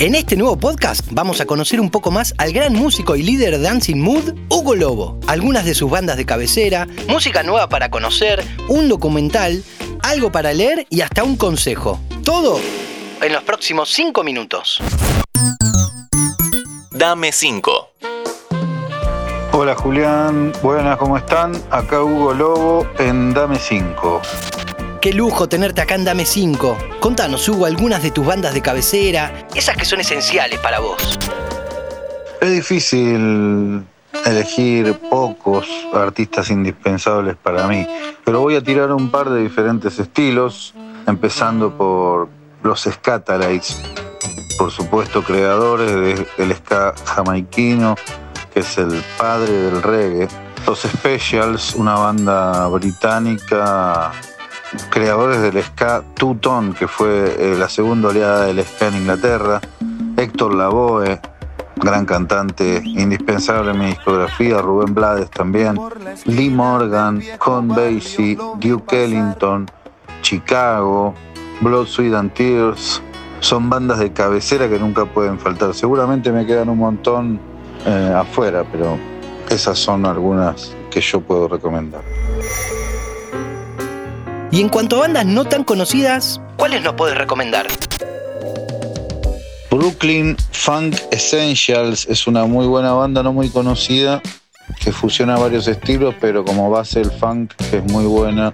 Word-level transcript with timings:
En 0.00 0.14
este 0.14 0.34
nuevo 0.34 0.56
podcast 0.56 1.06
vamos 1.10 1.42
a 1.42 1.44
conocer 1.44 1.78
un 1.78 1.90
poco 1.90 2.10
más 2.10 2.34
al 2.38 2.54
gran 2.54 2.72
músico 2.72 3.16
y 3.16 3.22
líder 3.22 3.58
de 3.58 3.64
Dancing 3.64 3.98
Mood, 3.98 4.32
Hugo 4.48 4.74
Lobo, 4.74 5.20
algunas 5.26 5.66
de 5.66 5.74
sus 5.74 5.90
bandas 5.90 6.16
de 6.16 6.24
cabecera, 6.24 6.88
música 7.06 7.42
nueva 7.42 7.68
para 7.68 7.90
conocer, 7.90 8.42
un 8.70 8.88
documental, 8.88 9.62
algo 10.02 10.32
para 10.32 10.54
leer 10.54 10.86
y 10.88 11.02
hasta 11.02 11.22
un 11.22 11.36
consejo. 11.36 12.00
Todo 12.24 12.58
en 13.20 13.30
los 13.34 13.42
próximos 13.42 13.90
5 13.90 14.24
minutos. 14.24 14.78
Dame 16.92 17.30
5. 17.30 17.90
Hola 19.52 19.74
Julián, 19.74 20.54
buenas, 20.62 20.96
¿cómo 20.96 21.18
están? 21.18 21.52
Acá 21.70 22.02
Hugo 22.02 22.32
Lobo 22.32 22.86
en 22.98 23.34
Dame 23.34 23.58
5. 23.58 24.22
Qué 25.00 25.14
lujo 25.14 25.48
tenerte 25.48 25.80
acá 25.80 25.94
en 25.94 26.04
Dame 26.04 26.26
5. 26.26 26.76
Contanos, 27.00 27.48
Hugo, 27.48 27.64
algunas 27.64 28.02
de 28.02 28.10
tus 28.10 28.26
bandas 28.26 28.52
de 28.52 28.60
cabecera, 28.60 29.48
esas 29.54 29.74
que 29.74 29.86
son 29.86 30.00
esenciales 30.00 30.58
para 30.58 30.78
vos. 30.78 31.18
Es 32.38 32.52
difícil 32.52 33.82
elegir 34.26 34.94
pocos 35.08 35.66
artistas 35.94 36.50
indispensables 36.50 37.34
para 37.36 37.66
mí, 37.66 37.86
pero 38.26 38.40
voy 38.42 38.56
a 38.56 38.62
tirar 38.62 38.92
un 38.92 39.10
par 39.10 39.30
de 39.30 39.40
diferentes 39.40 39.98
estilos, 39.98 40.74
empezando 41.06 41.74
por 41.74 42.28
los 42.62 42.82
Scatalites, 42.82 43.80
por 44.58 44.70
supuesto 44.70 45.22
creadores 45.22 46.26
del 46.36 46.54
ska 46.56 46.94
jamaiquino, 47.06 47.94
que 48.52 48.60
es 48.60 48.76
el 48.76 49.02
padre 49.16 49.50
del 49.50 49.82
reggae. 49.82 50.28
Los 50.66 50.80
Specials, 50.80 51.74
una 51.74 51.94
banda 51.94 52.68
británica, 52.68 54.12
creadores 54.90 55.40
del 55.40 55.62
ska 55.62 56.02
Two 56.14 56.36
Tone, 56.36 56.74
que 56.74 56.86
fue 56.86 57.34
eh, 57.38 57.56
la 57.58 57.68
segunda 57.68 58.08
oleada 58.08 58.46
del 58.46 58.64
ska 58.64 58.88
en 58.88 58.96
Inglaterra. 58.96 59.60
Héctor 60.16 60.54
Lavoe, 60.54 61.20
gran 61.76 62.04
cantante, 62.04 62.82
indispensable 62.84 63.72
en 63.72 63.78
mi 63.78 63.86
discografía. 63.86 64.60
Rubén 64.60 64.94
Blades 64.94 65.30
también. 65.30 65.78
Lee 66.26 66.50
Morgan, 66.50 67.22
Con 67.38 67.68
Basie, 67.68 68.36
Duke 68.58 69.04
Ellington, 69.04 69.70
Chicago, 70.22 71.14
Blood, 71.60 71.86
Sweat 71.86 72.14
and 72.14 72.32
Tears. 72.32 73.02
Son 73.40 73.70
bandas 73.70 73.98
de 73.98 74.12
cabecera 74.12 74.68
que 74.68 74.78
nunca 74.78 75.06
pueden 75.06 75.38
faltar. 75.38 75.74
Seguramente 75.74 76.30
me 76.30 76.46
quedan 76.46 76.68
un 76.68 76.78
montón 76.78 77.40
eh, 77.86 78.14
afuera, 78.14 78.64
pero 78.70 78.98
esas 79.48 79.78
son 79.78 80.04
algunas 80.04 80.76
que 80.90 81.00
yo 81.00 81.20
puedo 81.22 81.48
recomendar. 81.48 82.02
Y 84.52 84.60
en 84.60 84.68
cuanto 84.68 84.96
a 84.96 85.00
bandas 85.00 85.26
no 85.26 85.44
tan 85.44 85.62
conocidas, 85.62 86.40
¿cuáles 86.56 86.82
nos 86.82 86.94
puedes 86.94 87.16
recomendar? 87.16 87.68
Brooklyn 89.70 90.36
Funk 90.50 90.96
Essentials 91.12 92.06
es 92.10 92.26
una 92.26 92.44
muy 92.46 92.66
buena 92.66 92.92
banda, 92.92 93.22
no 93.22 93.32
muy 93.32 93.48
conocida, 93.48 94.20
que 94.82 94.90
fusiona 94.90 95.38
varios 95.38 95.68
estilos, 95.68 96.14
pero 96.20 96.44
como 96.44 96.68
base 96.68 97.00
el 97.00 97.10
funk 97.12 97.52
es 97.72 97.84
muy 97.92 98.04
buena 98.06 98.52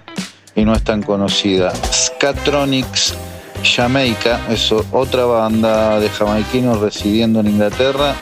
y 0.55 0.65
no 0.65 0.73
es 0.73 0.83
tan 0.83 1.01
conocida. 1.01 1.73
Scatronics 1.91 3.15
Jamaica 3.63 4.39
es 4.49 4.71
otra 4.71 5.25
banda 5.25 5.99
de 5.99 6.09
jamaiquinos 6.09 6.79
residiendo 6.79 7.39
en 7.39 7.47
Inglaterra 7.47 8.15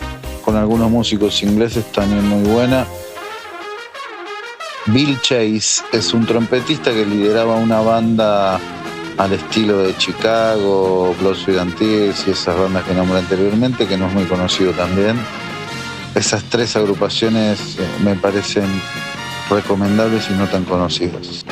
con 0.43 0.55
algunos 0.55 0.89
músicos 0.89 1.43
ingleses 1.43 1.91
también 1.91 2.25
muy 2.27 2.49
buena. 2.49 2.85
Bill 4.88 5.19
Chase 5.22 5.83
es 5.94 6.14
un 6.14 6.28
trompetista 6.28 6.91
que 6.91 7.05
lideraba 7.05 7.55
una 7.55 7.80
banda 7.80 8.59
al 9.17 9.33
estilo 9.33 9.80
de 9.80 9.97
Chicago, 9.97 11.16
Blood 11.19 11.36
Sweat 11.36 11.81
y 11.81 12.30
esas 12.30 12.55
bandas 12.55 12.83
que 12.83 12.94
nombré 12.94 13.17
anteriormente, 13.17 13.88
que 13.88 13.97
no 13.97 14.08
es 14.08 14.13
muy 14.13 14.25
conocido 14.25 14.73
también. 14.73 15.17
Esas 16.13 16.44
tres 16.44 16.75
agrupaciones 16.75 17.78
eh, 17.80 17.88
me 18.03 18.16
parecen 18.16 18.67
recomendables 19.50 20.29
y 20.29 20.34
no 20.34 20.47
tan 20.47 20.63
conocidas. 20.66 21.44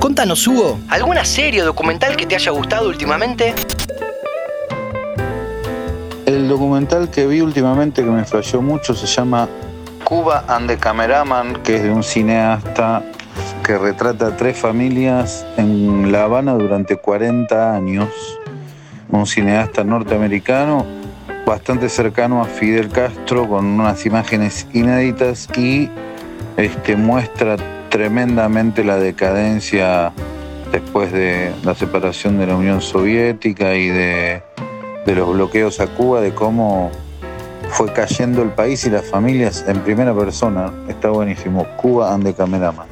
Contanos, 0.00 0.44
Hugo, 0.46 0.80
¿alguna 0.88 1.24
serie 1.24 1.62
o 1.62 1.66
documental 1.66 2.16
que 2.16 2.26
te 2.26 2.34
haya 2.34 2.50
gustado 2.50 2.88
últimamente? 2.88 3.54
El 6.26 6.48
documental 6.48 7.10
que 7.10 7.26
vi 7.26 7.40
últimamente 7.40 8.02
que 8.02 8.10
me 8.10 8.24
falló 8.24 8.60
mucho 8.60 8.94
se 8.94 9.06
llama 9.06 9.48
Cuba 10.10 10.44
and 10.48 10.68
the 10.68 10.76
Cameraman, 10.76 11.62
que 11.62 11.76
es 11.76 11.84
de 11.84 11.90
un 11.92 12.02
cineasta 12.02 13.00
que 13.64 13.78
retrata 13.78 14.26
a 14.26 14.36
tres 14.36 14.58
familias 14.58 15.46
en 15.56 16.10
La 16.10 16.24
Habana 16.24 16.54
durante 16.54 16.96
40 16.96 17.76
años. 17.76 18.08
Un 19.08 19.24
cineasta 19.24 19.84
norteamericano 19.84 20.84
bastante 21.46 21.88
cercano 21.88 22.42
a 22.42 22.46
Fidel 22.46 22.88
Castro 22.88 23.48
con 23.48 23.64
unas 23.64 24.04
imágenes 24.04 24.66
inéditas 24.72 25.48
y 25.56 25.88
este, 26.56 26.96
muestra 26.96 27.56
tremendamente 27.88 28.82
la 28.82 28.96
decadencia 28.96 30.12
después 30.72 31.12
de 31.12 31.52
la 31.62 31.76
separación 31.76 32.36
de 32.36 32.48
la 32.48 32.56
Unión 32.56 32.80
Soviética 32.80 33.74
y 33.76 33.88
de 33.88 34.42
de 35.04 35.14
los 35.14 35.32
bloqueos 35.32 35.80
a 35.80 35.86
Cuba, 35.86 36.20
de 36.20 36.34
cómo 36.34 36.90
fue 37.72 37.92
cayendo 37.92 38.42
el 38.42 38.50
país 38.50 38.84
y 38.86 38.90
las 38.90 39.08
familias 39.08 39.64
en 39.66 39.80
primera 39.80 40.14
persona. 40.14 40.72
Está 40.88 41.10
buenísimo. 41.10 41.66
Cuba 41.76 42.12
and 42.12 42.24
the 42.24 42.34
Cameraman. 42.34 42.86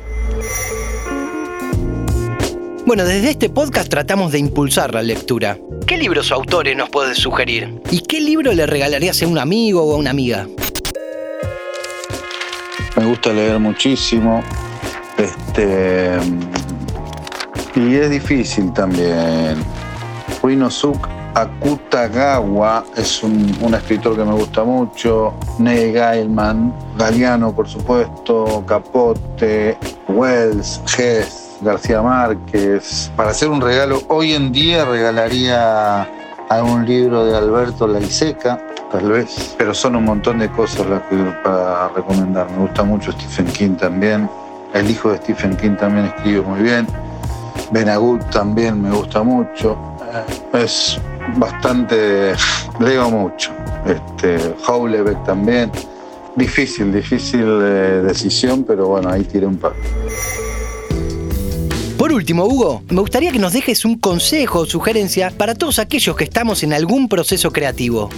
Bueno, 2.87 3.05
desde 3.05 3.31
este 3.31 3.51
podcast 3.51 3.91
tratamos 3.91 4.33
de 4.33 4.39
impulsar 4.39 4.95
la 4.95 5.03
lectura. 5.03 5.59
¿Qué 5.87 5.99
libros 5.99 6.31
o 6.31 6.37
autores 6.37 6.75
nos 6.75 6.89
puedes 6.89 7.19
sugerir? 7.19 7.81
¿Y 7.91 8.01
qué 8.01 8.21
libro 8.21 8.53
le 8.53 8.67
regalarías 8.67 9.23
a 9.23 9.27
un 9.27 9.39
amigo 9.39 9.83
o 9.83 9.95
a 9.95 9.97
una 9.99 10.11
amiga? 10.11 10.49
Me 12.97 13.05
gusta 13.05 13.33
leer 13.33 13.59
muchísimo. 13.59 14.43
Este. 15.19 16.19
Y 17.75 17.95
es 17.95 18.11
difícil 18.11 18.73
también. 18.73 19.63
Rino 20.43 20.71
Suk 20.71 21.18
Akutagawa 21.39 22.85
es 22.97 23.23
un, 23.23 23.73
escritor 23.73 24.17
que 24.17 24.25
me 24.25 24.33
gusta 24.33 24.65
mucho, 24.65 25.33
Neil 25.61 25.93
Gaiman, 25.93 26.75
Galeano 26.97 27.55
por 27.55 27.69
supuesto, 27.69 28.65
Capote, 28.67 29.79
Wells, 30.09 30.81
Hess, 30.99 31.57
García 31.61 32.03
Márquez. 32.03 33.13
Para 33.15 33.31
hacer 33.31 33.51
un 33.51 33.61
regalo, 33.61 34.03
hoy 34.09 34.33
en 34.33 34.51
día 34.51 34.85
regalaría 34.85 36.09
algún 36.49 36.85
libro 36.85 37.25
de 37.25 37.37
Alberto 37.37 37.87
Laiseca, 37.87 38.61
tal 38.91 39.09
vez, 39.13 39.55
pero 39.57 39.73
son 39.73 39.95
un 39.95 40.07
montón 40.07 40.41
de 40.41 40.49
cosas 40.51 40.87
las 40.87 41.03
que 41.03 41.17
para 41.45 41.87
recomendar. 41.91 42.51
Me 42.51 42.59
gusta 42.59 42.83
mucho 42.83 43.13
Stephen 43.13 43.47
King 43.53 43.77
también, 43.77 44.29
el 44.75 44.91
hijo 44.91 45.13
de 45.13 45.19
Stephen 45.19 45.57
King 45.57 45.77
también 45.77 46.07
escribe 46.07 46.41
muy 46.41 46.63
bien, 46.63 46.85
Benagut 47.71 48.29
también 48.31 48.83
me 48.83 48.91
gusta 48.91 49.23
mucho. 49.23 49.79
Es 50.53 50.99
bastante, 51.37 52.35
leo 52.81 53.11
mucho. 53.11 53.53
Este, 53.87 54.55
Howlebeck 54.67 55.25
también. 55.25 55.71
Difícil, 56.37 56.93
difícil 56.93 57.45
eh, 57.45 58.03
decisión, 58.05 58.65
pero 58.65 58.87
bueno, 58.87 59.11
ahí 59.11 59.25
tiré 59.25 59.47
un 59.47 59.57
par. 59.57 59.73
Por 61.99 62.13
último, 62.13 62.45
Hugo, 62.45 62.83
me 62.91 63.01
gustaría 63.01 63.33
que 63.33 63.41
nos 63.41 63.53
dejes 63.53 63.85
un 63.85 63.99
consejo 63.99 64.61
o 64.61 64.67
sugerencia 64.67 65.33
para 65.37 65.57
todos 65.57 65.81
aquellos 65.81 66.15
que 66.15 66.25
estamos 66.25 66.63
en 66.63 66.73
algún 66.73 67.09
proceso 67.09 67.51
creativo. 67.53 68.09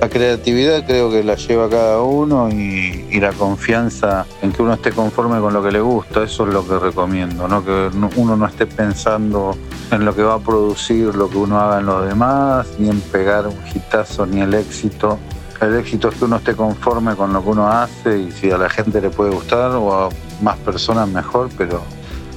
La 0.00 0.10
creatividad 0.10 0.84
creo 0.86 1.10
que 1.10 1.24
la 1.24 1.36
lleva 1.36 1.70
cada 1.70 2.02
uno 2.02 2.50
y, 2.50 3.06
y, 3.10 3.18
la 3.18 3.32
confianza 3.32 4.26
en 4.42 4.52
que 4.52 4.60
uno 4.60 4.74
esté 4.74 4.92
conforme 4.92 5.40
con 5.40 5.54
lo 5.54 5.62
que 5.62 5.72
le 5.72 5.80
gusta, 5.80 6.24
eso 6.24 6.46
es 6.46 6.52
lo 6.52 6.68
que 6.68 6.78
recomiendo, 6.78 7.48
¿no? 7.48 7.64
que 7.64 7.88
uno 8.16 8.36
no 8.36 8.46
esté 8.46 8.66
pensando 8.66 9.56
en 9.90 10.04
lo 10.04 10.14
que 10.14 10.22
va 10.22 10.34
a 10.34 10.38
producir 10.38 11.14
lo 11.14 11.28
que 11.28 11.36
uno 11.36 11.60
haga 11.60 11.80
en 11.80 11.86
los 11.86 12.06
demás, 12.08 12.66
ni 12.78 12.88
en 12.88 13.00
pegar 13.00 13.46
un 13.46 13.56
hitazo, 13.74 14.26
ni 14.26 14.40
el 14.40 14.54
éxito. 14.54 15.18
El 15.60 15.76
éxito 15.76 16.08
es 16.08 16.16
que 16.16 16.24
uno 16.24 16.36
esté 16.36 16.54
conforme 16.54 17.14
con 17.16 17.32
lo 17.32 17.42
que 17.42 17.48
uno 17.48 17.68
hace 17.68 18.18
y 18.18 18.30
si 18.30 18.50
a 18.50 18.58
la 18.58 18.68
gente 18.68 19.00
le 19.00 19.10
puede 19.10 19.30
gustar 19.30 19.70
o 19.72 20.06
a 20.06 20.08
más 20.42 20.56
personas 20.58 21.08
mejor, 21.08 21.48
pero 21.56 21.82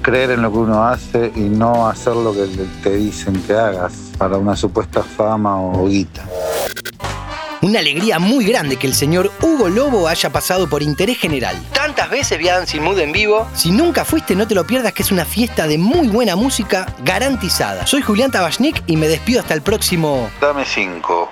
creer 0.01 0.31
en 0.31 0.41
lo 0.41 0.51
que 0.51 0.57
uno 0.57 0.83
hace 0.85 1.31
y 1.35 1.41
no 1.41 1.87
hacer 1.87 2.15
lo 2.15 2.31
que 2.33 2.47
te 2.81 2.95
dicen 2.95 3.41
que 3.43 3.53
hagas 3.53 3.93
para 4.17 4.37
una 4.37 4.55
supuesta 4.55 5.03
fama 5.03 5.61
o 5.61 5.87
guita. 5.87 6.23
Una 7.61 7.79
alegría 7.79 8.19
muy 8.19 8.45
grande 8.45 8.77
que 8.77 8.87
el 8.87 8.93
señor 8.93 9.33
Hugo 9.41 9.67
Lobo 9.67 10.07
haya 10.07 10.29
pasado 10.29 10.69
por 10.69 10.81
interés 10.81 11.17
general. 11.17 11.57
Tantas 11.73 12.09
veces 12.09 12.37
vi 12.37 12.47
a 12.47 12.57
Dancing 12.57 12.79
Mood 12.79 12.99
en 12.99 13.11
vivo. 13.11 13.49
Si 13.53 13.71
nunca 13.71 14.05
fuiste, 14.05 14.33
no 14.33 14.47
te 14.47 14.55
lo 14.55 14.65
pierdas, 14.65 14.93
que 14.93 15.03
es 15.03 15.11
una 15.11 15.25
fiesta 15.25 15.67
de 15.67 15.77
muy 15.77 16.07
buena 16.07 16.37
música 16.37 16.95
garantizada. 17.03 17.85
Soy 17.85 18.01
Julián 18.01 18.31
Tabachnik 18.31 18.81
y 18.87 18.95
me 18.95 19.09
despido 19.09 19.41
hasta 19.41 19.53
el 19.53 19.61
próximo. 19.61 20.29
Dame 20.39 20.63
5. 20.63 21.31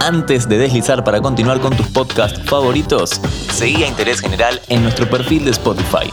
Antes 0.00 0.48
de 0.48 0.58
deslizar 0.58 1.02
para 1.02 1.20
continuar 1.20 1.58
con 1.60 1.76
tus 1.76 1.88
podcasts 1.88 2.40
favoritos, 2.48 3.20
seguí 3.52 3.82
a 3.82 3.88
Interés 3.88 4.20
General 4.20 4.60
en 4.68 4.82
nuestro 4.84 5.10
perfil 5.10 5.44
de 5.44 5.50
Spotify. 5.50 6.12